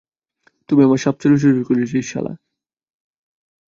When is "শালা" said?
2.11-2.33